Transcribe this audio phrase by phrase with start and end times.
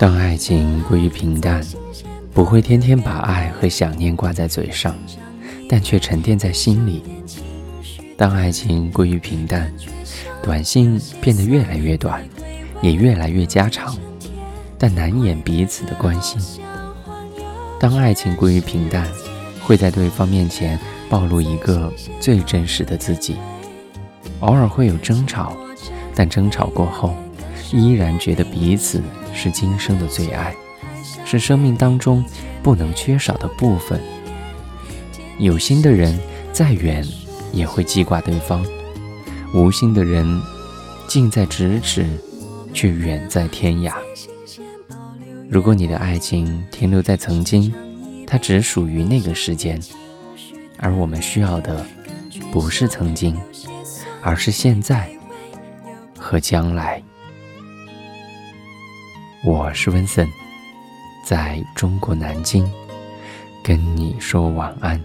[0.00, 1.62] 当爱情归于平淡，
[2.32, 4.96] 不会天天把爱和想念挂在嘴上，
[5.68, 7.02] 但却沉淀在心里。
[8.16, 9.70] 当爱情归于平淡，
[10.42, 12.26] 短信变得越来越短，
[12.80, 13.94] 也越来越家常，
[14.78, 16.40] 但难掩彼此的关心。
[17.78, 19.06] 当爱情归于平淡，
[19.62, 20.80] 会在对方面前
[21.10, 23.36] 暴露一个最真实的自己。
[24.38, 25.54] 偶尔会有争吵，
[26.14, 27.14] 但争吵过后，
[27.72, 29.02] 依然觉得彼此
[29.34, 30.54] 是今生的最爱，
[31.24, 32.24] 是生命当中
[32.62, 34.00] 不能缺少的部分。
[35.38, 36.18] 有心的人
[36.52, 37.06] 再远
[37.52, 38.64] 也会记挂对方，
[39.54, 40.40] 无心的人
[41.08, 42.06] 近在咫尺，
[42.74, 43.92] 却远在天涯。
[45.48, 47.72] 如果你的爱情停留在曾经，
[48.26, 49.80] 它只属于那个时间，
[50.78, 51.84] 而我们需要的
[52.52, 53.36] 不是曾经，
[54.22, 55.10] 而是现在
[56.18, 57.02] 和将来。
[59.42, 60.28] 我是温森，
[61.24, 62.70] 在中国南京
[63.64, 65.00] 跟你说晚安，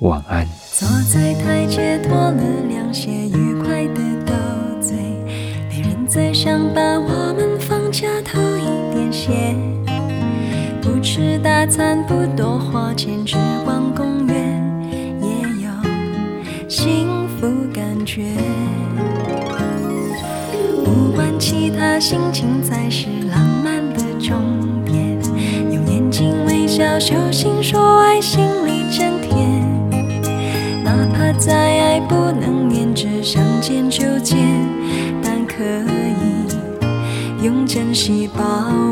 [0.00, 0.46] 晚安。
[0.72, 4.34] 坐在台阶脱了凉鞋，愉快的斗
[4.78, 4.98] 嘴，
[5.70, 9.56] 别人在想把我们放假偷一点闲，
[10.82, 14.62] 不吃大餐，不多花钱，只逛公园，
[15.22, 18.45] 也有幸福感觉。
[21.98, 25.18] 心情才是浪漫的终点。
[25.70, 29.64] 用眼睛微笑，手心说爱，心里真甜。
[30.84, 34.38] 哪怕再爱不能黏，只想见就见，
[35.22, 38.42] 但可以用珍惜把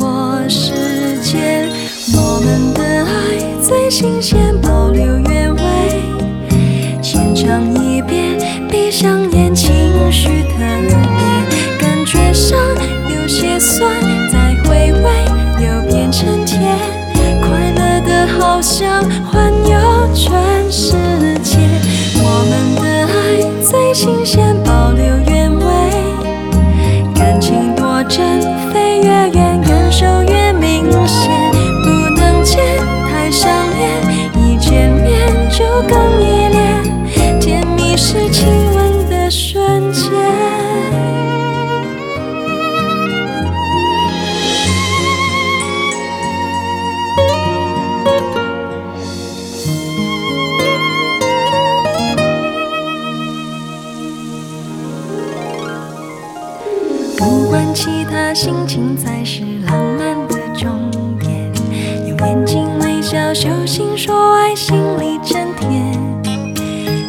[0.00, 1.68] 握时间。
[2.14, 4.54] 我们的爱最新鲜，
[19.24, 19.45] 花
[57.16, 61.50] 不管其他，心情才是浪漫的终点。
[62.06, 65.96] 用眼睛微笑，手心说爱，心里真甜。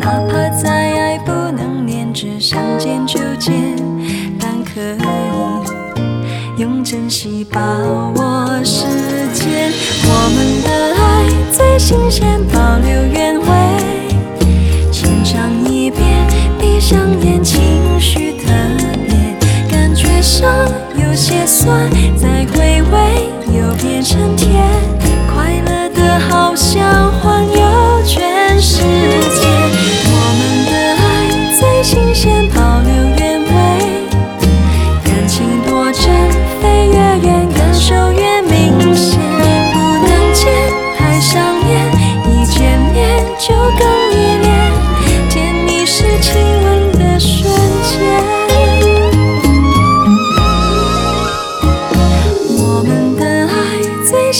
[0.00, 3.52] 哪怕再爱不能黏，只想见就见，
[4.38, 8.86] 但可以用珍惜把握时
[9.34, 9.70] 间。
[10.02, 13.46] 我们的爱最新鲜，保留原味，
[14.90, 15.38] 浅尝
[15.70, 16.26] 一遍，
[16.58, 17.29] 闭上眼，
[22.16, 22.29] 在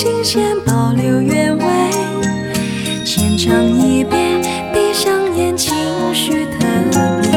[0.03, 1.65] 新鲜，保留原味，
[3.05, 4.41] 浅尝一遍，
[4.73, 5.75] 闭上眼，情
[6.15, 6.67] 绪特
[7.21, 7.31] 别，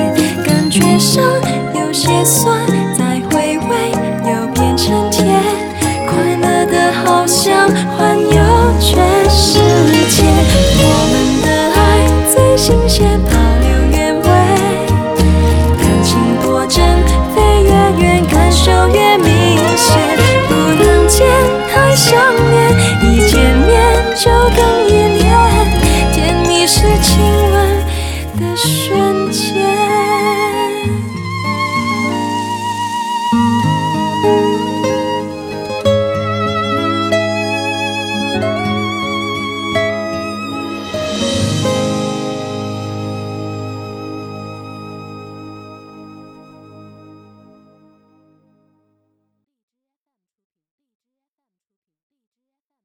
[0.45, 1.21] 感觉上
[1.75, 2.52] 有些酸，